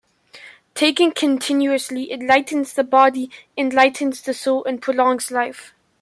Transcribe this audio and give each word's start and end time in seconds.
Taken 0.73 1.11
continuously 1.11 2.11
it 2.11 2.23
lightens 2.23 2.73
the 2.73 2.83
body, 2.83 3.29
enlightens 3.55 4.23
the 4.23 4.33
soul 4.33 4.63
and 4.65 4.81
prolongs 4.81 5.29
life. 5.29 5.75